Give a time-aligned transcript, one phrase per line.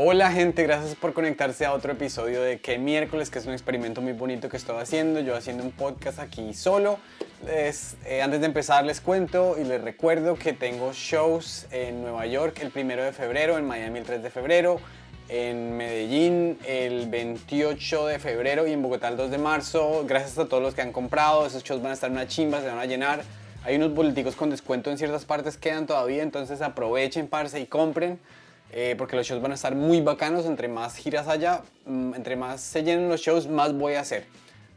[0.00, 4.00] Hola gente, gracias por conectarse a otro episodio de Que miércoles, que es un experimento
[4.00, 7.00] muy bonito que estoy haciendo, yo haciendo un podcast aquí solo.
[7.48, 12.60] Eh, antes de empezar les cuento y les recuerdo que tengo shows en Nueva York
[12.60, 14.78] el primero de febrero, en Miami el 3 de febrero,
[15.28, 20.04] en Medellín el 28 de febrero y en Bogotá el 2 de marzo.
[20.06, 22.68] Gracias a todos los que han comprado, esos shows van a estar una chimba, se
[22.68, 23.24] van a llenar.
[23.64, 28.20] Hay unos boleticos con descuento en ciertas partes quedan todavía, entonces aprovechen, parce, y compren.
[28.72, 32.36] Eh, porque los shows van a estar muy bacanos, entre más giras haya, mm, entre
[32.36, 34.26] más se llenen los shows, más voy a hacer.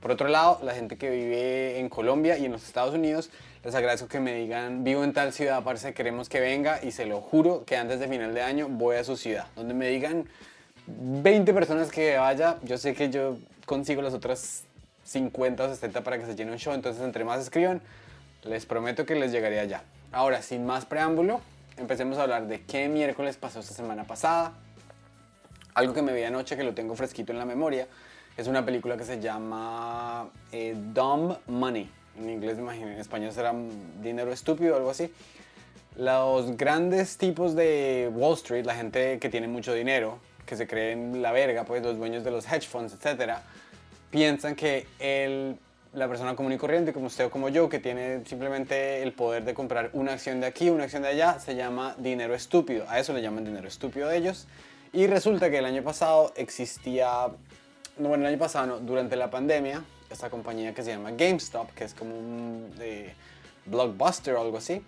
[0.02, 3.29] Por otro lado, la gente que vive en Colombia y en los Estados Unidos,
[3.63, 7.05] les agradezco que me digan, vivo en tal ciudad, parce, queremos que venga y se
[7.05, 9.45] lo juro que antes de final de año voy a su ciudad.
[9.55, 10.27] Donde me digan
[10.87, 13.37] 20 personas que vaya, yo sé que yo
[13.67, 14.63] consigo las otras
[15.03, 17.81] 50 o 60 para que se llene un show, entonces entre más escriban,
[18.43, 19.84] les prometo que les llegaré allá.
[20.12, 21.41] Ahora, sin más preámbulo,
[21.77, 24.53] empecemos a hablar de qué miércoles pasó esta semana pasada.
[25.73, 27.87] Algo que me vi anoche que lo tengo fresquito en la memoria
[28.37, 31.90] es una película que se llama eh, Dumb Money.
[32.18, 33.54] En inglés, imagino, en español será
[34.01, 35.12] dinero estúpido o algo así.
[35.95, 41.21] Los grandes tipos de Wall Street, la gente que tiene mucho dinero, que se creen
[41.21, 43.43] la verga, pues los dueños de los hedge funds, etcétera,
[44.10, 45.57] piensan que el
[45.93, 49.43] la persona común y corriente, como usted o como yo, que tiene simplemente el poder
[49.43, 52.85] de comprar una acción de aquí, una acción de allá, se llama dinero estúpido.
[52.87, 54.48] A eso le llaman dinero estúpido de ellos.
[54.93, 57.27] Y resulta que el año pasado existía,
[57.98, 61.83] no, bueno, el año pasado durante la pandemia, esta compañía que se llama GameStop, que
[61.83, 62.73] es como un
[63.65, 64.81] blockbuster o algo así,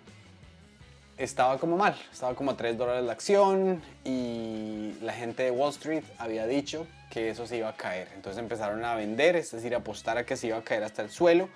[1.16, 5.70] estaba como mal, estaba como a 3 dólares la acción y la gente de Wall
[5.70, 8.08] Street había dicho que eso se iba a caer.
[8.16, 11.10] Entonces empezaron a vender, es decir, apostar a que se iba a caer hasta el
[11.10, 11.48] suelo.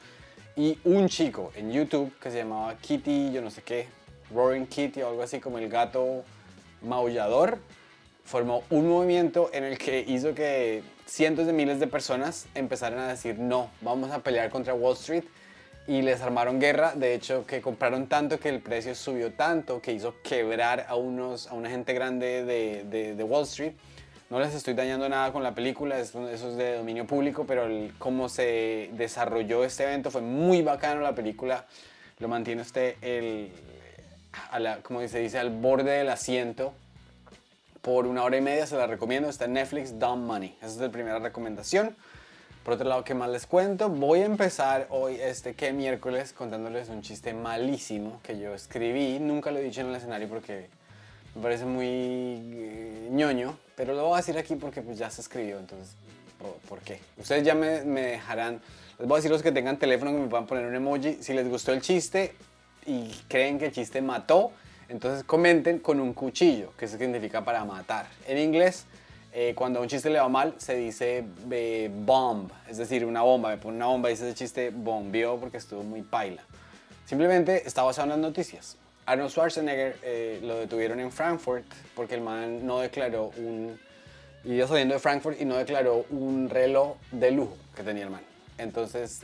[0.54, 3.88] Y un chico en YouTube que se llamaba Kitty, yo no sé qué,
[4.32, 6.22] Roaring Kitty o algo así como el gato
[6.82, 7.58] maullador,
[8.24, 13.08] formó un movimiento en el que hizo que cientos de miles de personas empezaran a
[13.08, 15.24] decir no, vamos a pelear contra Wall Street
[15.88, 16.92] y les armaron guerra.
[16.94, 21.48] De hecho, que compraron tanto que el precio subió tanto que hizo quebrar a, unos,
[21.48, 23.72] a una gente grande de, de, de Wall Street.
[24.30, 27.94] No les estoy dañando nada con la película, eso es de dominio público, pero el,
[27.98, 31.00] cómo se desarrolló este evento fue muy bacano.
[31.00, 31.64] La película
[32.18, 33.50] lo mantiene usted, el,
[34.82, 36.74] como se dice, al borde del asiento
[37.80, 38.66] por una hora y media.
[38.66, 40.54] Se la recomiendo, está en Netflix, Dumb Money.
[40.58, 41.96] Esa es la primera recomendación.
[42.64, 43.88] Por otro lado, ¿qué más les cuento?
[43.88, 49.20] Voy a empezar hoy, este que miércoles, contándoles un chiste malísimo que yo escribí.
[49.20, 50.68] Nunca lo he dicho en el escenario porque
[51.34, 55.20] me parece muy eh, ñoño, pero lo voy a decir aquí porque pues ya se
[55.20, 55.94] escribió, entonces,
[56.68, 56.98] ¿por, qué?
[57.16, 58.60] Ustedes ya me, me, dejarán,
[58.98, 61.18] les voy a decir los que tengan teléfono que me puedan poner un emoji.
[61.20, 62.34] Si les gustó el chiste
[62.86, 64.50] y creen que el chiste mató,
[64.88, 68.06] entonces comenten con un cuchillo, que significa para matar.
[68.26, 68.84] En inglés
[69.32, 73.22] eh, cuando a un chiste le va mal, se dice eh, bomb, es decir, una
[73.22, 73.50] bomba.
[73.50, 76.42] Me pone una bomba y ese chiste bombió porque estuvo muy paila.
[77.06, 78.76] Simplemente está basado en las noticias.
[79.08, 81.64] Arnold Schwarzenegger eh, lo detuvieron en Frankfurt
[81.94, 83.80] porque el man no declaró un.
[84.44, 88.20] Iba saliendo de Frankfurt y no declaró un reloj de lujo que tenía el man.
[88.58, 89.22] Entonces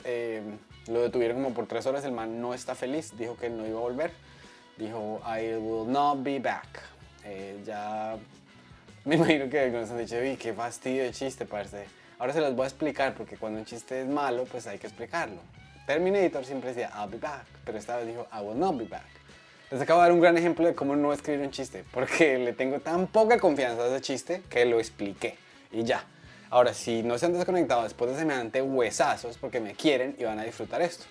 [0.89, 2.03] lo detuvieron como por tres horas.
[2.05, 4.11] El man no está feliz, dijo que no iba a volver.
[4.79, 6.83] Dijo, I will not be back.
[7.65, 8.17] ya
[9.05, 11.85] me imagino que algunos han dicho, uy, qué fastidio de chiste, parce.
[12.19, 14.87] Ahora se los voy a explicar porque cuando un chiste es malo, pues hay que
[14.87, 15.41] explicarlo.
[15.87, 19.14] Terminator siempre decía, I'll be back, pero esta vez dijo, I will not be back.
[19.75, 22.53] Les acabo de dar un gran ejemplo de cómo no escribir un chiste, porque le
[22.53, 25.35] tengo tan poca confianza a ese chiste que lo expliqué
[25.73, 26.05] y ya.
[26.49, 30.39] Ahora, si no se han desconectado después de semejante huesazos, porque me quieren y van
[30.39, 31.07] a disfrutar esto.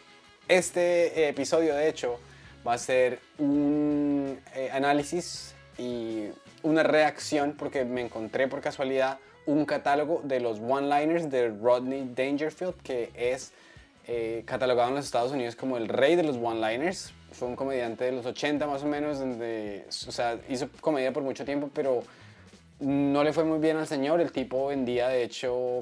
[0.47, 2.21] Este episodio, de hecho,
[2.65, 6.29] va a ser un eh, análisis y
[6.61, 12.75] una reacción porque me encontré por casualidad un catálogo de los one-liners de Rodney Dangerfield,
[12.81, 13.51] que es
[14.07, 17.11] eh, catalogado en los Estados Unidos como el rey de los one-liners.
[17.33, 21.23] Fue un comediante de los 80 más o menos, donde, o sea, hizo comedia por
[21.23, 22.03] mucho tiempo, pero
[22.79, 24.21] no le fue muy bien al señor.
[24.21, 25.81] El tipo vendía, de hecho,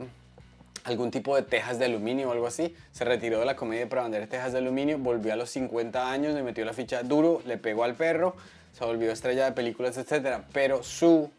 [0.83, 2.75] algún tipo de tejas de aluminio o algo así.
[2.91, 6.33] Se retiró de la comedia para vender tejas de aluminio, volvió a los 50 años,
[6.33, 8.35] le metió la ficha duro, le pegó al perro,
[8.77, 10.41] se volvió estrella de películas, etc.
[10.53, 11.29] Pero su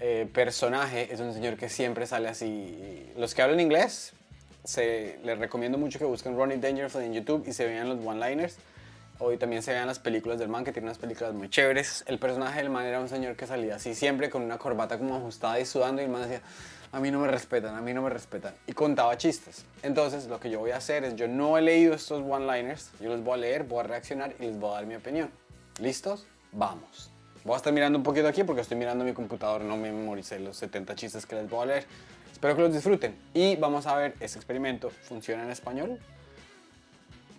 [0.00, 3.10] eh, personaje es un señor que siempre sale así.
[3.16, 4.12] Los que hablan inglés,
[4.64, 8.56] se, les recomiendo mucho que busquen Ronnie Dangerfield en YouTube y se vean los one-liners.
[9.20, 12.02] Hoy también se vean las películas del man, que tiene unas películas muy chéveres.
[12.08, 15.14] El personaje del man era un señor que salía así siempre con una corbata como
[15.16, 16.42] ajustada y sudando y el man decía,
[16.90, 18.54] a mí no me respetan, a mí no me respetan.
[18.66, 19.64] Y contaba chistes.
[19.84, 23.08] Entonces lo que yo voy a hacer es, yo no he leído estos one-liners, yo
[23.08, 25.30] los voy a leer, voy a reaccionar y les voy a dar mi opinión.
[25.80, 26.26] ¿Listos?
[26.50, 27.10] Vamos.
[27.44, 30.40] Voy a estar mirando un poquito aquí porque estoy mirando mi computador, no me memoricé
[30.40, 31.86] los 70 chistes que les voy a leer.
[32.32, 33.16] Espero que los disfruten.
[33.32, 36.00] Y vamos a ver, este experimento funciona en español.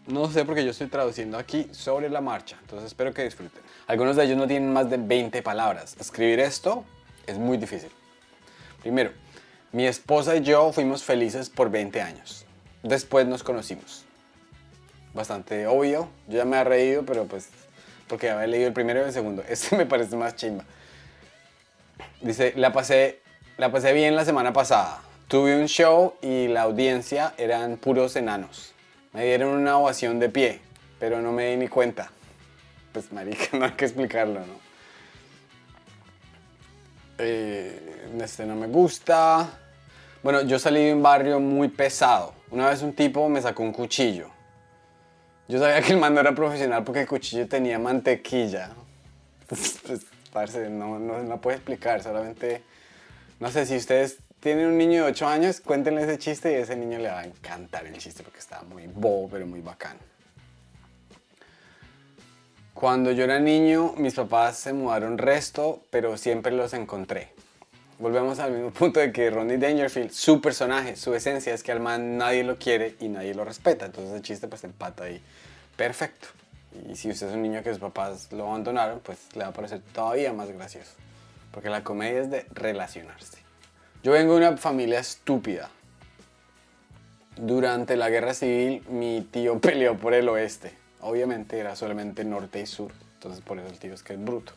[0.08, 3.62] No sé porque yo estoy traduciendo aquí sobre la marcha, entonces espero que disfruten.
[3.88, 5.96] Algunos de ellos no tienen más de 20 palabras.
[6.00, 6.86] Escribir esto
[7.26, 7.90] es muy difícil.
[8.84, 9.12] Primero,
[9.72, 12.46] mi esposa y yo fuimos felices por 20 años.
[12.84, 14.06] Después nos conocimos.
[15.16, 17.50] Bastante obvio, yo ya me he reído, pero pues
[18.08, 19.44] porque había leído el primero y el segundo.
[19.50, 20.66] Este me parece más chimba.
[22.22, 23.22] Dice, la pasé,
[23.58, 25.02] la pasé bien la semana pasada.
[25.28, 28.75] Tuve un show y la audiencia eran puros enanos.
[29.16, 30.60] Me dieron una ovación de pie,
[31.00, 32.12] pero no me di ni cuenta.
[32.92, 34.60] Pues marica, no hay que explicarlo, ¿no?
[37.18, 39.58] Eh, este no me gusta.
[40.22, 42.34] Bueno, yo salí de un barrio muy pesado.
[42.52, 44.30] Una vez un tipo me sacó un cuchillo.
[45.48, 48.72] Yo sabía que el mando era profesional porque el cuchillo tenía mantequilla.
[49.48, 49.80] Pues,
[50.34, 52.64] pues no, no, no puedo explicar, solamente...
[53.40, 56.60] No sé, si ustedes tienen un niño de 8 años, cuéntenle ese chiste y a
[56.60, 59.98] ese niño le va a encantar el chiste porque estaba muy bobo, pero muy bacán.
[62.76, 67.30] Cuando yo era niño, mis papás se mudaron resto, pero siempre los encontré.
[67.98, 71.80] Volvemos al mismo punto de que Ronnie Dangerfield, su personaje, su esencia es que al
[71.80, 73.88] man nadie lo quiere y nadie lo respeta.
[73.88, 75.24] Entonces el chiste pues empata ahí.
[75.76, 76.28] Perfecto.
[76.88, 79.54] Y si usted es un niño que sus papás lo abandonaron, pues le va a
[79.54, 80.92] parecer todavía más gracioso.
[81.52, 83.45] Porque la comedia es de relacionarse.
[84.06, 85.72] Yo vengo de una familia estúpida.
[87.38, 90.74] Durante la guerra civil mi tío peleó por el oeste.
[91.02, 92.92] Obviamente era solamente norte y sur.
[93.16, 94.54] Entonces por eso el tío es que es bruto.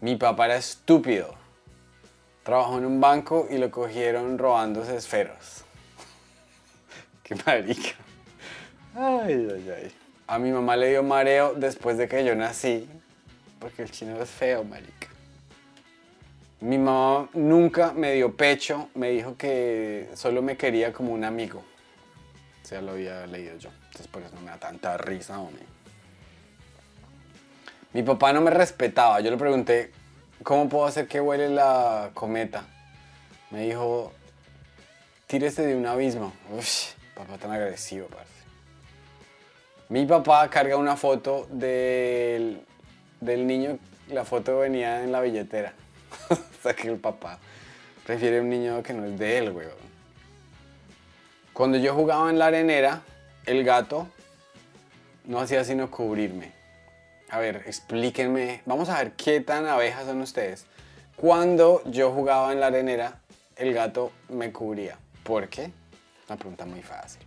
[0.00, 1.34] Mi papá era estúpido
[2.42, 5.64] Trabajó en un banco y lo cogieron robándose esferos.
[7.22, 7.96] Qué marica.
[8.94, 9.92] Ay, ay, ay.
[10.26, 12.88] A mi mamá le dio mareo después de que yo nací,
[13.58, 15.09] porque el chino es feo, marica.
[16.60, 21.62] Mi mamá nunca me dio pecho, me dijo que solo me quería como un amigo.
[22.62, 23.70] O sea, lo había leído yo.
[23.86, 25.62] Entonces por eso no me da tanta risa, hombre.
[27.92, 29.20] Mi papá no me respetaba.
[29.20, 29.90] Yo le pregunté,
[30.42, 32.66] ¿cómo puedo hacer que huele la cometa?
[33.50, 34.12] Me dijo,
[35.26, 36.32] tírese de un abismo.
[36.56, 38.30] Uf, papá tan agresivo, parce.
[39.88, 42.60] Mi papá carga una foto del,
[43.20, 43.78] del niño,
[44.08, 45.72] la foto venía en la billetera.
[46.30, 47.38] o sea que el papá
[48.04, 49.90] prefiere un niño que no es de él, weón.
[51.52, 53.02] Cuando yo jugaba en la arenera,
[53.46, 54.08] el gato
[55.24, 56.52] no hacía sino cubrirme.
[57.28, 58.62] A ver, explíquenme.
[58.66, 60.66] Vamos a ver qué tan abejas son ustedes.
[61.16, 63.20] Cuando yo jugaba en la arenera,
[63.56, 64.98] el gato me cubría.
[65.22, 65.70] ¿Por qué?
[66.28, 67.20] Una pregunta muy fácil.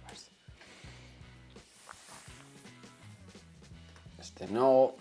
[4.19, 4.95] Este no.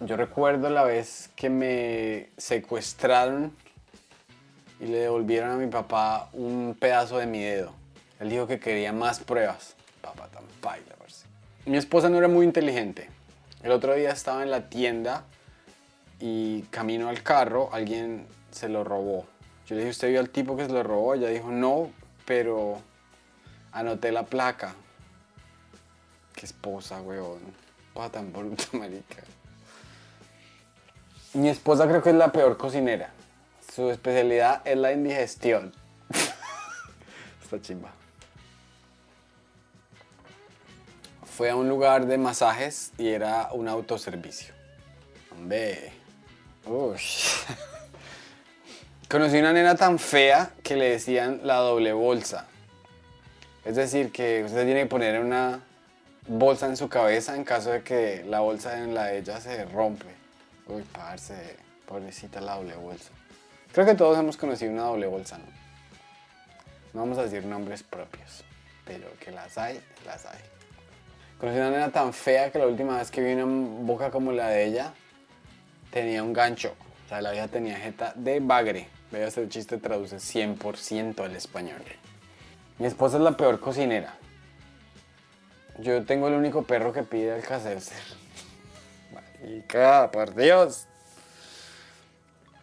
[0.00, 3.54] Yo recuerdo la vez que me secuestraron
[4.80, 7.72] y le devolvieron a mi papá un pedazo de mi dedo.
[8.18, 10.94] Él dijo que quería más pruebas papá tan baila,
[11.66, 13.10] Mi esposa no era muy inteligente.
[13.62, 15.24] El otro día estaba en la tienda
[16.18, 19.26] y camino al carro, alguien se lo robó.
[19.66, 21.14] Yo le dije, ¿usted vio al tipo que se lo robó?
[21.14, 21.90] Ella dijo, no,
[22.24, 22.80] pero
[23.72, 24.74] anoté la placa.
[26.34, 27.40] Qué esposa, weón.
[27.92, 29.22] Papá tan bruta, marica.
[31.34, 33.10] Mi esposa creo que es la peor cocinera.
[33.74, 35.72] Su especialidad es la indigestión.
[37.42, 37.92] Está chimba.
[41.40, 44.52] fue a un lugar de masajes y era un autoservicio.
[45.32, 45.90] Hombre.
[49.08, 52.46] Conocí una nena tan fea que le decían la doble bolsa.
[53.64, 55.60] Es decir, que usted tiene que poner una
[56.28, 59.64] bolsa en su cabeza en caso de que la bolsa en la de ella se
[59.64, 60.19] rompe.
[60.70, 63.10] Uy, parce, pobrecita la doble bolsa.
[63.72, 65.44] Creo que todos hemos conocido una doble bolsa, ¿no?
[66.92, 68.44] No vamos a decir nombres propios,
[68.84, 70.38] pero que las hay, las hay.
[71.38, 73.46] Conocí una nena tan fea que la última vez que vi una
[73.82, 74.92] boca como la de ella,
[75.90, 76.74] tenía un gancho.
[77.06, 78.88] O sea, la vieja tenía jeta de bagre.
[79.10, 81.82] Vea, este chiste traduce 100% al español.
[82.78, 84.14] Mi esposa es la peor cocinera.
[85.78, 87.42] Yo tengo el único perro que pide el
[89.40, 89.46] caserse.
[89.46, 90.86] Marica, por Dios.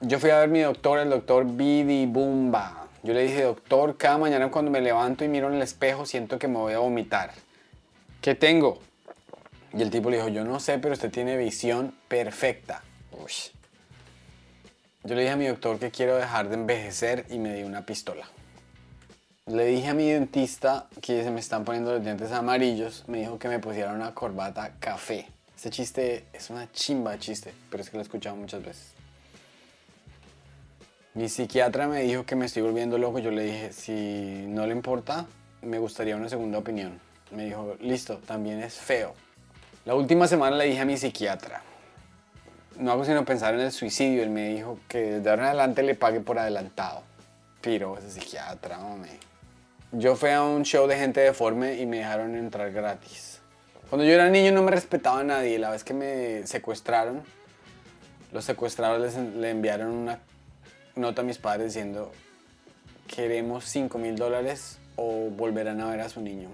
[0.02, 2.88] Yo fui a ver mi doctor, el doctor Bidi Bumba.
[3.04, 6.38] Yo le dije, doctor, cada mañana cuando me levanto y miro en el espejo siento
[6.38, 7.32] que me voy a vomitar.
[8.28, 8.80] ¿qué tengo?
[9.74, 12.84] Y el tipo le dijo, yo no sé, pero usted tiene visión perfecta.
[15.04, 17.86] Yo le dije a mi doctor que quiero dejar de envejecer y me dio una
[17.86, 18.28] pistola.
[19.46, 23.06] Le dije a mi dentista que se me están poniendo los dientes amarillos.
[23.08, 25.28] Me dijo que me pusiera una corbata café.
[25.58, 28.94] Este chiste es una chimba chiste, pero es que lo he escuchado muchas veces.
[31.16, 33.18] Mi psiquiatra me dijo que me estoy volviendo loco.
[33.18, 35.26] Yo le dije, si no le importa,
[35.64, 37.00] me gustaría una segunda opinión.
[37.32, 39.16] Me dijo, listo, también es feo.
[39.84, 41.64] La última semana le dije a mi psiquiatra,
[42.78, 44.22] no hago sino pensar en el suicidio.
[44.22, 47.02] Él me dijo que desde ahora en adelante le pague por adelantado.
[47.62, 49.10] Piro, ese psiquiatra, hombre.
[49.92, 53.37] Yo fui a un show de gente deforme y me dejaron entrar gratis.
[53.90, 55.60] Cuando yo era niño no me respetaba a nadie.
[55.60, 57.24] La vez que me secuestraron,
[58.34, 60.20] los secuestradores le enviaron una
[60.96, 62.12] nota a mis padres diciendo
[63.08, 66.50] queremos 5 mil dólares o volverán a ver a su niño.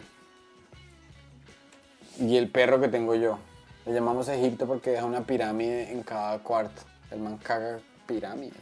[2.19, 3.39] Y el perro que tengo yo.
[3.85, 6.83] Le llamamos Egipto porque deja una pirámide en cada cuarto.
[7.09, 8.53] El man caga pirámide.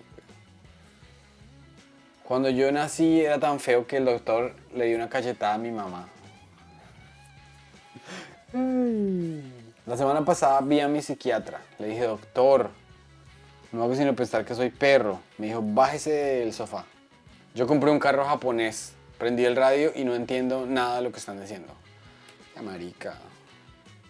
[2.23, 5.71] Cuando yo nací era tan feo que el doctor le dio una cachetada a mi
[5.71, 6.07] mamá.
[9.85, 11.59] La semana pasada vi a mi psiquiatra.
[11.79, 12.69] Le dije, doctor,
[13.71, 15.19] no hago sino pensar que soy perro.
[15.37, 16.85] Me dijo, bájese del sofá.
[17.55, 21.19] Yo compré un carro japonés, prendí el radio y no entiendo nada de lo que
[21.19, 21.73] están diciendo.
[22.55, 23.15] Ya marica.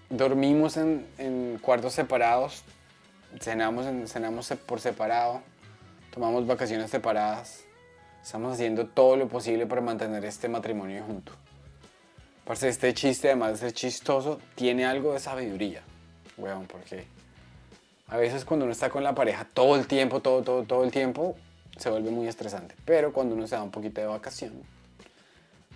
[0.10, 2.64] Dormimos en, cuartos separados,
[3.40, 5.42] cenamos, cenamos por separado,
[6.14, 7.64] tomamos vacaciones separadas.
[8.22, 11.32] Estamos haciendo todo lo posible para mantener este matrimonio junto.
[12.46, 15.84] Parce, este chiste, además de ser chistoso, tiene algo de sabiduría.
[16.38, 17.06] Weón, porque
[18.08, 20.92] a veces cuando uno está con la pareja todo el tiempo, todo, todo, todo el
[20.92, 21.36] tiempo,
[21.78, 22.76] se vuelve muy estresante.
[22.86, 24.54] Pero cuando uno se da un poquito de vacación,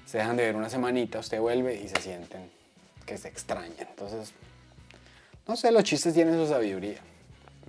[0.05, 2.49] se dejan de ver una semanita, usted vuelve y se sienten
[3.05, 3.87] que se extrañan.
[3.89, 4.33] Entonces,
[5.47, 6.99] no sé, los chistes tienen su sabiduría.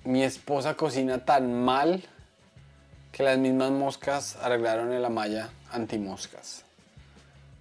[0.05, 2.03] Mi esposa cocina tan mal
[3.13, 6.66] que las mismas moscas arreglaron en la malla antimoscas.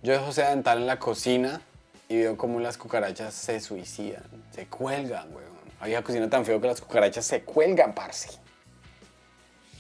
[0.06, 1.62] Yo dejo sedental en la cocina
[2.08, 4.22] y veo como las cucarachas se suicidan,
[4.52, 5.56] se cuelgan, weón.
[5.80, 8.30] Había cocina tan feo que las cucarachas se cuelgan, parce.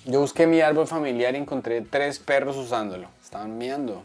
[0.04, 3.08] Yo busqué mi árbol familiar y encontré tres perros usándolo.
[3.24, 4.02] Estaban miando.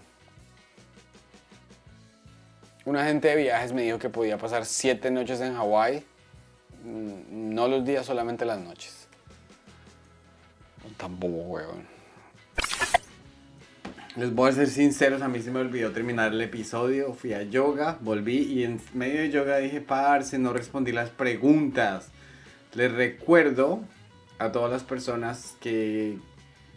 [2.84, 6.04] Un agente de viajes me dijo que podía pasar siete noches en Hawái.
[6.84, 9.08] Mm, no los días, solamente las noches.
[10.98, 11.99] Tampoco, weón.
[14.16, 17.14] Les voy a ser sinceros, a mí se me olvidó terminar el episodio.
[17.14, 22.10] Fui a yoga, volví y en medio de yoga dije, parce, no respondí las preguntas.
[22.74, 23.84] Les recuerdo
[24.40, 26.18] a todas las personas que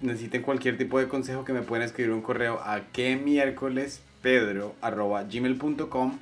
[0.02, 6.20] necesiten cualquier tipo de consejo que me pueden escribir un correo a que miércoles gmail.com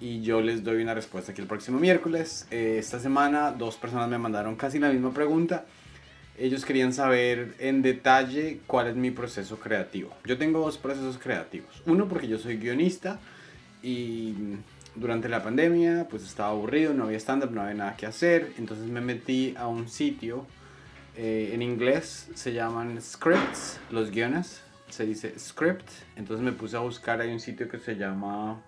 [0.00, 2.46] y yo les doy una respuesta aquí el próximo miércoles.
[2.50, 5.66] Eh, esta semana dos personas me mandaron casi la misma pregunta
[6.40, 10.10] ellos querían saber en detalle cuál es mi proceso creativo.
[10.24, 11.82] Yo tengo dos procesos creativos.
[11.84, 13.20] Uno porque yo soy guionista
[13.82, 14.34] y
[14.94, 18.54] durante la pandemia pues estaba aburrido, no había stand-up, no había nada que hacer.
[18.56, 20.46] Entonces me metí a un sitio,
[21.14, 25.88] eh, en inglés se llaman scripts, los guiones, se dice script.
[26.16, 28.62] Entonces me puse a buscar, hay un sitio que se llama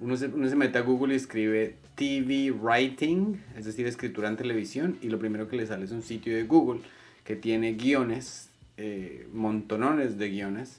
[0.00, 5.08] uno se, mete a Google y escribe TV Writing, es decir, escritura en televisión, y
[5.08, 6.80] lo primero que le sale es un sitio de Google
[7.24, 10.78] que tiene guiones, eh, montonones de guiones,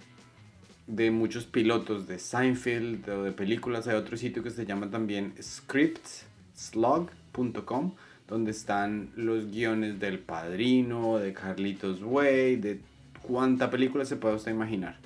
[0.88, 3.88] de muchos pilotos de Seinfeld o de películas.
[3.88, 7.94] Hay otro sitio que se llama también scriptslog.com,
[8.28, 12.82] donde están los guiones del Padrino, de Carlitos Way, de
[13.24, 15.00] cuánta película se puede usted imaginar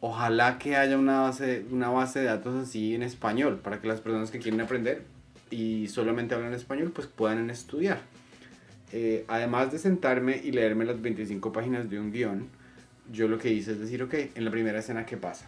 [0.00, 4.00] ojalá que haya una base, una base de datos así en español, para que las
[4.00, 5.04] personas que quieren aprender
[5.50, 8.00] y solamente hablan español, pues puedan estudiar.
[8.92, 12.48] Eh, además de sentarme y leerme las 25 páginas de un guion,
[13.12, 15.46] yo lo que hice es decir, ok, en la primera escena, ¿qué pasa?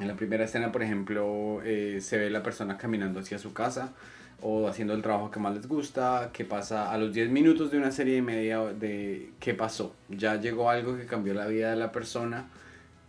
[0.00, 3.92] En la primera escena, por ejemplo, eh, se ve la persona caminando hacia su casa
[4.40, 7.78] o haciendo el trabajo que más les gusta, qué pasa a los 10 minutos de
[7.78, 9.94] una serie y media de qué pasó.
[10.08, 12.46] Ya llegó algo que cambió la vida de la persona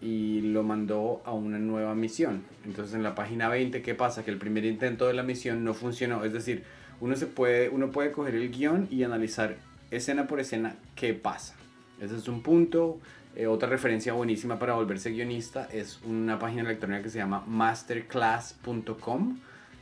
[0.01, 2.43] y lo mandó a una nueva misión.
[2.65, 4.23] Entonces en la página 20, ¿qué pasa?
[4.23, 6.23] Que el primer intento de la misión no funcionó.
[6.23, 6.63] Es decir,
[7.01, 9.57] uno, se puede, uno puede coger el guion y analizar
[9.91, 11.55] escena por escena qué pasa.
[11.99, 12.99] Ese es un punto.
[13.35, 19.39] Eh, otra referencia buenísima para volverse guionista es una página electrónica que se llama masterclass.com.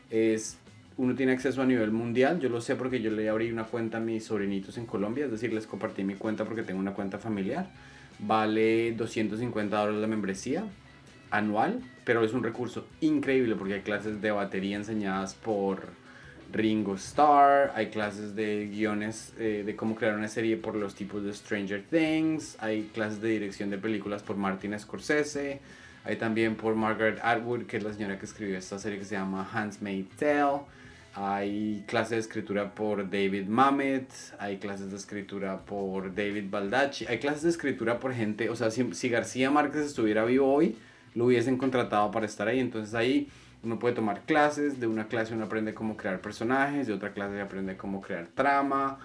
[0.10, 0.58] Es,
[0.98, 2.40] uno tiene acceso a nivel mundial.
[2.40, 5.26] Yo lo sé porque yo le abrí una cuenta a mis sobrinitos en Colombia.
[5.26, 7.70] Es decir, les compartí mi cuenta porque tengo una cuenta familiar
[8.20, 10.66] Vale 250 dólares la membresía
[11.30, 15.84] anual, pero es un recurso increíble porque hay clases de batería enseñadas por
[16.52, 21.24] Ringo Starr, hay clases de guiones eh, de cómo crear una serie por los tipos
[21.24, 25.60] de Stranger Things, hay clases de dirección de películas por Martin Scorsese,
[26.06, 29.16] Hay también por Margaret Atwood, que es la señora que escribió esta serie que se
[29.16, 30.62] llama Handmaid's Tale.
[31.14, 37.18] Hay clases de escritura por David Mamet, hay clases de escritura por David Baldacci, hay
[37.18, 40.78] clases de escritura por gente, o sea, si, García Márquez estuviera vivo hoy,
[41.16, 42.60] lo hubiesen contratado para estar ahí.
[42.60, 43.30] Entonces ahí
[43.64, 47.42] uno puede tomar clases, de una clase uno aprende cómo crear personajes, de otra clase
[47.42, 49.00] aprende cómo crear trama.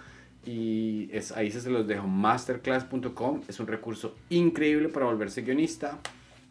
[0.45, 5.99] Y es, ahí se los dejo, masterclass.com, es un recurso increíble para volverse guionista.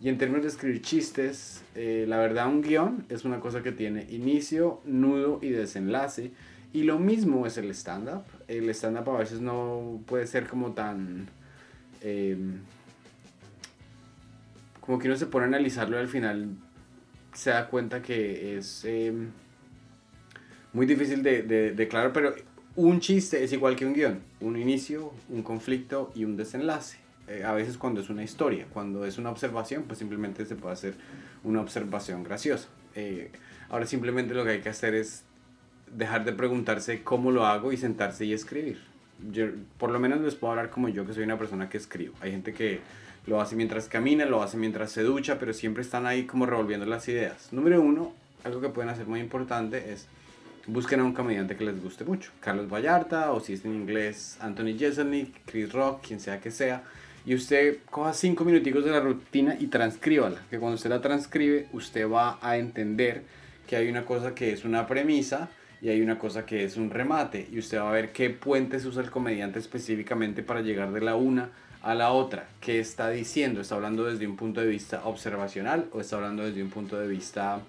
[0.03, 3.71] Y en términos de escribir chistes, eh, la verdad un guion es una cosa que
[3.71, 6.33] tiene inicio, nudo y desenlace.
[6.73, 8.25] Y lo mismo es el stand-up.
[8.49, 11.29] El stand-up a veces no puede ser como tan...
[12.01, 12.59] Em,
[14.81, 16.49] como que uno se pone a analizarlo y al final
[17.33, 19.31] se da cuenta que es em,
[20.73, 22.35] muy difícil de, de declarar, pero
[22.75, 24.21] un chiste es igual que un guion.
[24.41, 27.02] Un inicio, un conflicto y un desenlace.
[27.29, 30.75] Eh, a veces cuando es una historia, cuando es una observación, pues simplemente se puede
[30.75, 30.95] hacer
[31.45, 32.69] una observación graciosa.
[32.95, 33.31] Eh,
[33.71, 35.25] ahora simplemente lo que hay que hacer es
[35.95, 38.81] dejar de preguntarse cómo lo hago y sentarse y escribir.
[39.31, 39.47] Yo,
[39.79, 42.15] por lo menos les puedo hablar como yo, que soy una persona que escribo.
[42.21, 42.81] Hay gente que
[43.27, 46.87] lo hace mientras camina, lo hace mientras se ducha, pero siempre están ahí como revolviendo
[46.87, 47.53] las ideas.
[47.53, 48.13] Número uno,
[48.43, 50.09] algo que pueden hacer muy importante es
[50.67, 52.33] busquen a un comediante que les guste mucho.
[52.41, 56.83] Carlos Vallarta, o si es en inglés, Anthony Jeselnik, Chris Rock, quien sea que sea
[57.25, 60.41] y usted coja cinco minuticos de la rutina y transcríbala.
[60.51, 63.23] Que cuando usted la transcribe, usted va a entender
[63.67, 65.49] que hay una cosa que es una premisa
[65.81, 67.49] y hay una cosa que es un remate.
[67.53, 71.15] Y usted va a ver qué puentes usa el comediante específicamente para llegar de la
[71.15, 71.51] una
[71.83, 72.49] a la otra.
[72.61, 73.61] ¿Qué está diciendo?
[73.61, 77.07] ¿Está hablando desde un punto de vista observacional o está hablando desde un punto de
[77.07, 77.61] vista...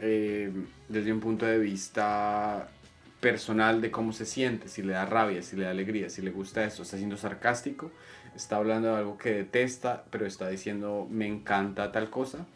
[0.00, 0.50] Eh,
[0.88, 2.68] desde un punto de vista
[3.24, 6.30] personal de cómo se siente, si le da rabia, si le da alegría, si le
[6.30, 7.90] gusta esto, está siendo sarcástico,
[8.36, 12.46] está hablando de algo que detesta, pero está diciendo me encanta tal cosa.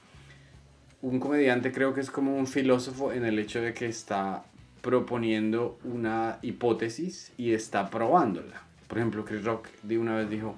[1.01, 4.45] Un comediante creo que es como un filósofo en el hecho de que está
[4.83, 8.63] proponiendo una hipótesis y está probándola.
[8.89, 10.57] Por ejemplo, Chris Rock de una vez dijo,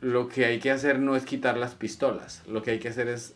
[0.00, 3.08] lo que hay que hacer no es quitar las pistolas, lo que hay que hacer
[3.08, 3.34] es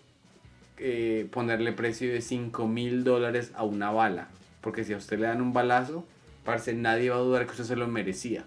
[0.78, 4.28] eh, ponerle precio de 5 mil dólares a una bala.
[4.60, 6.04] Porque si a usted le dan un balazo,
[6.44, 8.44] parece nadie va a dudar que usted se lo merecía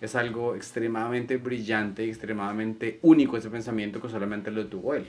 [0.00, 5.06] es algo extremadamente brillante y extremadamente único ese pensamiento que solamente lo tuvo él.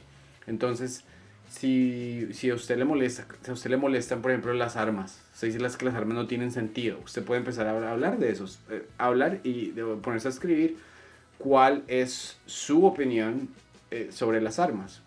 [0.47, 1.03] Entonces,
[1.49, 5.21] si, si a usted le molesta, si a usted le molestan, por ejemplo, las armas,
[5.33, 8.31] se dice las que las armas no tienen sentido, usted puede empezar a hablar de
[8.31, 9.67] esos, eh, hablar y
[10.01, 10.77] ponerse a escribir
[11.37, 13.49] cuál es su opinión
[13.91, 15.01] eh, sobre las armas.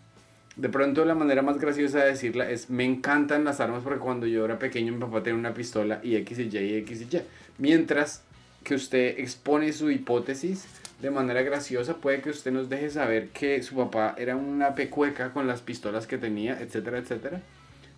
[0.55, 4.27] De pronto la manera más graciosa de decirla es me encantan las armas porque cuando
[4.27, 7.15] yo era pequeño mi papá tenía una pistola y X y Y y X y
[7.15, 7.21] Y.
[7.57, 8.23] Mientras
[8.63, 10.65] que usted expone su hipótesis
[11.01, 15.31] de manera graciosa, puede que usted nos deje saber que su papá era una pecueca
[15.33, 17.41] con las pistolas que tenía, etcétera, etcétera.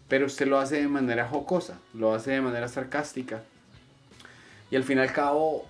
[0.08, 3.44] Pero usted lo hace de manera jocosa, lo hace de manera sarcástica.
[4.72, 5.68] Y al fin y al cabo,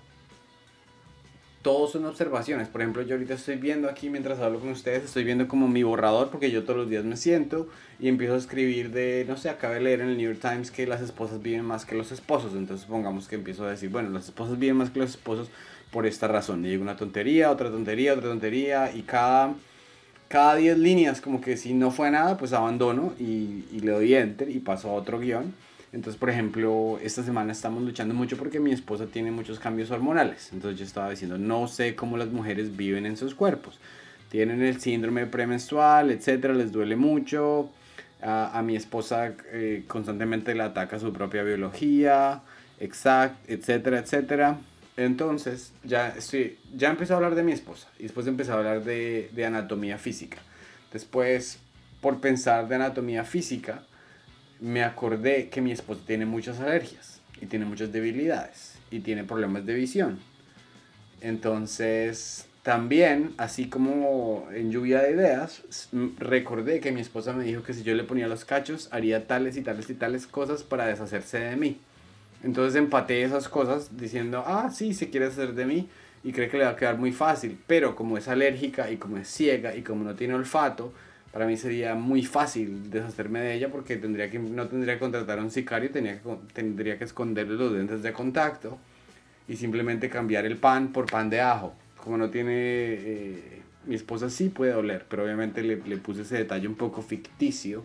[1.64, 2.68] todos son observaciones.
[2.68, 5.82] Por ejemplo, yo ahorita estoy viendo aquí mientras hablo con ustedes, estoy viendo como mi
[5.82, 9.48] borrador porque yo todos los días me siento y empiezo a escribir de, no sé,
[9.48, 12.12] acabé de leer en el New York Times que las esposas viven más que los
[12.12, 12.52] esposos.
[12.54, 15.48] Entonces pongamos que empiezo a decir, bueno, las esposas viven más que los esposos
[15.90, 16.62] por esta razón.
[16.66, 19.54] Y digo una tontería, otra tontería, otra tontería y cada...
[20.26, 24.14] Cada 10 líneas, como que si no fue nada, pues abandono y, y le doy
[24.14, 25.54] enter y paso a otro guion
[25.94, 30.50] entonces, por ejemplo, esta semana estamos luchando mucho porque mi esposa tiene muchos cambios hormonales.
[30.52, 33.78] Entonces yo estaba diciendo, no sé cómo las mujeres viven en sus cuerpos.
[34.28, 37.70] Tienen el síndrome premenstrual, etcétera, les duele mucho.
[38.26, 42.40] A, mi esposa eh, constantemente le ataca su propia biología,
[42.80, 44.58] exact, etcétera, etcétera.
[44.96, 48.82] Entonces, ya, estoy, ya empecé a hablar de mi esposa y después empecé a hablar
[48.82, 50.38] de, de anatomía física.
[50.92, 51.58] Después,
[52.00, 53.82] por pensar de anatomía física,
[54.60, 59.66] me acordé que mi esposa tiene muchas alergias y tiene muchas debilidades y tiene problemas
[59.66, 60.18] de visión.
[61.20, 65.62] Entonces, también, así como en lluvia de ideas,
[66.18, 69.56] recordé que mi esposa me dijo que si yo le ponía los cachos, haría tales
[69.56, 71.78] y tales y tales cosas para deshacerse de mí.
[72.42, 75.88] Entonces empaté esas cosas diciendo, ah, sí, se quiere hacer de mí
[76.22, 77.58] y cree que le va a quedar muy fácil.
[77.66, 80.92] Pero como es alérgica y como es ciega y como no tiene olfato,
[81.34, 85.40] para mí sería muy fácil deshacerme de ella porque tendría que, no tendría que contratar
[85.40, 88.78] a un sicario, tenía que, tendría que esconderle los dientes de contacto
[89.48, 91.74] y simplemente cambiar el pan por pan de ajo.
[91.96, 92.52] Como no tiene...
[92.54, 97.02] Eh, mi esposa sí puede oler, pero obviamente le, le, puse ese detalle un poco
[97.02, 97.84] ficticio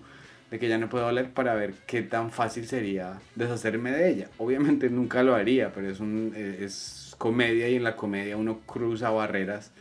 [0.52, 4.30] de que ella no puede oler para ver qué tan fácil sería deshacerme de ella.
[4.38, 8.60] Obviamente nunca lo haría, pero es, un, eh, es comedia y en la comedia uno
[8.68, 9.72] cruza barreras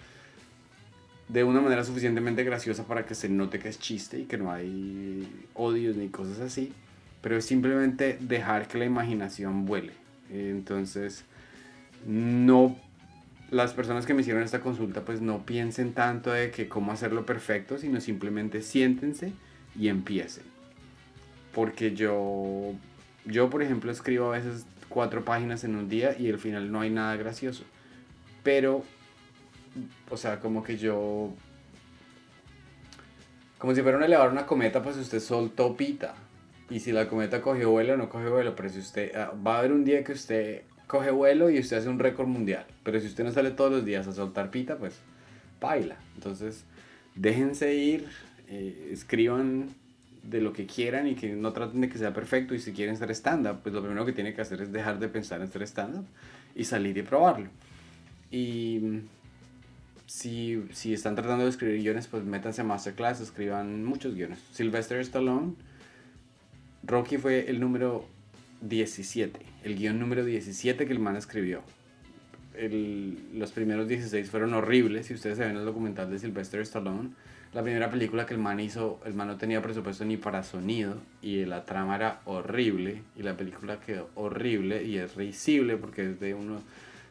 [1.29, 4.51] de una manera suficientemente graciosa para que se note que es chiste y que no
[4.51, 6.73] hay odios ni cosas así,
[7.21, 9.93] pero es simplemente dejar que la imaginación vuele.
[10.31, 11.25] Entonces,
[12.07, 12.77] no
[13.51, 17.25] las personas que me hicieron esta consulta pues no piensen tanto de que cómo hacerlo
[17.25, 19.33] perfecto, sino simplemente siéntense
[19.79, 20.45] y empiecen.
[21.55, 22.75] Porque yo
[23.25, 26.81] yo por ejemplo escribo a veces cuatro páginas en un día y al final no
[26.81, 27.65] hay nada gracioso.
[28.43, 28.85] Pero
[30.11, 31.33] o sea, como que yo
[33.59, 36.15] como si fuera a elevar una cometa, pues usted soltó pita.
[36.71, 38.55] Y si la cometa cogió vuelo, no cogió vuelo.
[38.55, 41.79] Pero si usted, ah, va a haber un día que usted coge vuelo y usted
[41.79, 42.65] hace un récord mundial.
[42.85, 44.95] Pero si usted no sale todos los días a soltar pita, pues
[45.61, 45.97] baila.
[46.15, 46.65] Entonces,
[47.17, 48.07] déjense ir,
[48.49, 49.71] eh, escriban
[50.23, 52.55] de lo que quieran y que no traten de que sea perfecto.
[52.55, 55.09] Y si quieren ser stand-up, pues lo primero que tienen que hacer es dejar de
[55.09, 56.07] pensar en ser stand-up
[56.55, 57.49] y salir y probarlo.
[58.31, 59.01] Y
[60.09, 64.39] si, si están tratando de escribir guiones, pues métanse a Masterclass, escriban muchos guiones.
[64.53, 65.53] Sylvester Stallone,
[66.83, 68.07] Rocky fue el número
[68.63, 71.61] 17, el guion número 17 que el man escribió.
[73.35, 77.11] Los primeros 16 fueron horribles, si ustedes se ven el documental de Sylvester Stallone.
[77.53, 80.97] La primera película que el man hizo, el man no tenía presupuesto ni para sonido
[81.21, 86.21] y la trama era horrible y la película quedó horrible y es risible porque es
[86.21, 86.61] de, uno,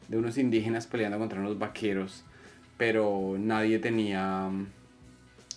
[0.08, 2.24] de unos indígenas peleando contra unos vaqueros,
[2.78, 4.50] pero nadie tenía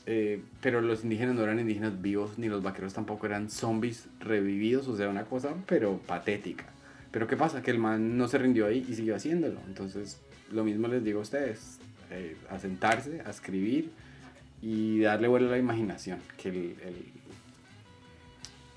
[0.06, 4.88] eh, pero los indígenas no eran indígenas vivos, ni los vaqueros tampoco eran zombies revividos,
[4.88, 6.64] o sea, una cosa, pero patética.
[7.10, 7.62] Pero ¿qué pasa?
[7.62, 9.60] Que el man no se rindió ahí y siguió haciéndolo.
[9.68, 11.78] Entonces, lo mismo les digo a ustedes,
[12.10, 13.90] eh, a sentarse, a escribir
[14.62, 16.74] y darle vuelo a la imaginación, que el,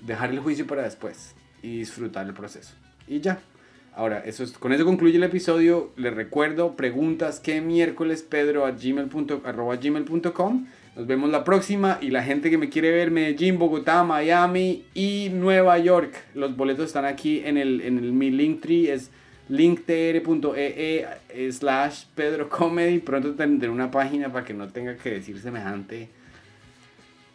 [0.00, 2.74] dejar el juicio para después y disfrutar el proceso.
[3.06, 3.40] Y ya.
[3.96, 5.92] Ahora, eso es, con eso concluye el episodio.
[5.96, 12.50] Les recuerdo, preguntas que miércoles pedro a gmail.com nos vemos la próxima y la gente
[12.50, 16.14] que me quiere ver, Medellín, Bogotá, Miami y Nueva York.
[16.34, 19.10] Los boletos están aquí en el, en el mi linktree, es
[19.48, 21.06] linktr.ee
[21.50, 23.00] slash Pedro Comedy.
[23.00, 26.10] Pronto tendré una página para que no tenga que decir semejante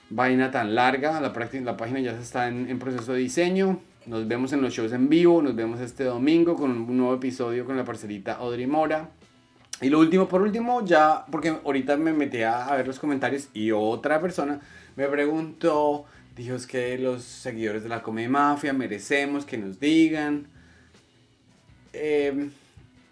[0.09, 1.19] vaina tan larga.
[1.19, 3.81] La, la página ya está en proceso de diseño.
[4.05, 5.41] Nos vemos en los shows en vivo.
[5.41, 9.09] Nos vemos este domingo con un nuevo episodio con la parcerita Audrey Mora.
[9.81, 13.71] Y lo último, por último, ya, porque ahorita me metí a, ver los comentarios y
[13.71, 14.59] otra persona
[14.97, 20.47] me preguntó, dijo es que los seguidores de la Comedia Mafia merecemos que nos digan.
[21.93, 22.51] Em,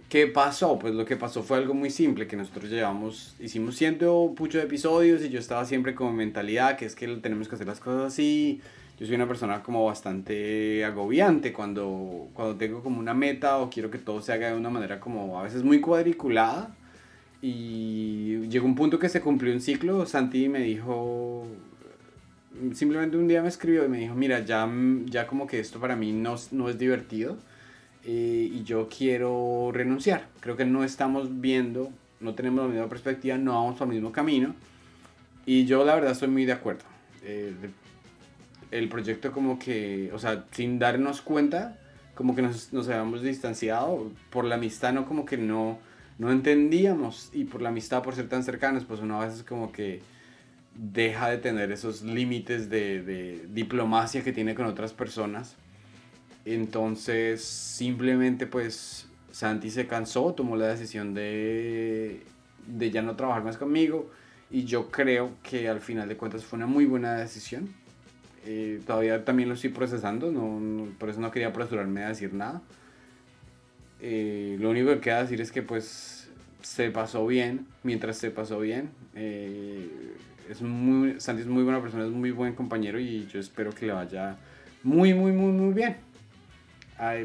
[0.10, 0.80] ¿Qué pasó?
[0.80, 4.64] Pues lo que pasó fue algo muy simple, que nosotros llevamos, hicimos ciento pucho de
[4.64, 8.14] episodios y yo estaba siempre con mentalidad que es que tenemos que hacer las cosas
[8.14, 8.62] así,
[9.00, 13.92] yo soy una persona como bastante agobiante cuando, cuando tengo como una meta o quiero
[13.92, 16.76] que todo se haga de una manera como a veces muy cuadriculada.
[17.40, 21.46] Y llegó un punto que se cumplió un ciclo, Santi me dijo,
[22.74, 24.68] simplemente un día me escribió y me dijo, mira, ya,
[25.06, 27.38] ya como que esto para mí no, no es divertido
[28.04, 30.28] eh, y yo quiero renunciar.
[30.40, 34.12] Creo que no estamos viendo, no tenemos la misma perspectiva, no vamos por el mismo
[34.12, 34.56] camino.
[35.46, 36.86] Y yo la verdad estoy muy de acuerdo.
[37.24, 37.54] Eh,
[38.72, 41.78] el proyecto como que, o sea, sin darnos cuenta,
[42.16, 45.80] como que nos, nos habíamos distanciado por la amistad, no como que no,
[46.18, 49.72] no entendíamos y por la amistad, por ser tan cercanos, pues uno a veces como
[49.72, 50.02] que
[50.76, 55.56] deja de tener esos límites de, de diplomacia que tiene con otras personas.
[56.46, 62.24] Entonces, simplemente pues Santi se cansó, tomó la decisión de,
[62.66, 64.10] de ya no trabajar más conmigo
[64.50, 67.70] y yo creo que al final de cuentas fue una muy buena decisión
[68.50, 72.62] eh, todavía también lo estoy procesando, no, por eso no quería apresurarme a decir nada.
[74.00, 76.30] Eh, lo único que queda decir es que pues
[76.62, 78.92] se pasó bien, mientras se pasó bien.
[79.16, 80.16] Eh,
[80.50, 83.86] es muy, Santi es muy buena persona, es muy buen compañero y yo espero que
[83.86, 84.38] le vaya
[84.82, 85.98] muy, muy, muy, muy bien.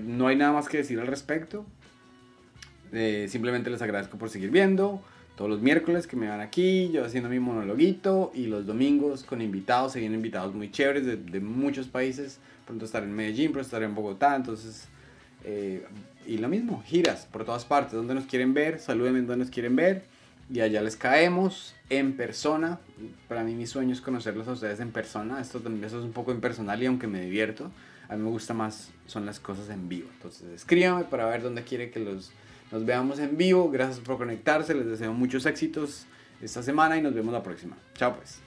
[0.05, 1.65] no hay nada más que decir al respecto.
[3.29, 5.01] simplemente les agradezco por seguir viendo
[5.37, 9.41] todos los miércoles que me van aquí, yo haciendo mi monologuito y los domingos con
[9.41, 13.67] invitados, se vienen invitados muy chéveres de, de muchos países, pronto estar en Medellín, pronto
[13.67, 14.89] estar en Bogotá, entonces,
[15.45, 15.87] eh,
[16.27, 19.75] y lo mismo, giras por todas partes, donde nos quieren ver, salúdenme donde nos quieren
[19.75, 20.05] ver,
[20.53, 22.79] y allá les caemos en persona,
[23.27, 26.13] para mí mi sueño es conocerlos a ustedes en persona, esto también eso es un
[26.13, 27.71] poco impersonal y aunque me divierto,
[28.09, 31.63] a mí me gusta más, son las cosas en vivo, entonces escríbame para ver dónde
[31.63, 32.33] quiere que los
[32.73, 33.71] nos veamos en vivo.
[33.71, 34.75] Gracias por conectarse.
[34.75, 36.07] Les deseo muchos éxitos
[36.41, 37.77] esta semana y nos vemos la próxima.
[37.95, 38.41] Chao pues.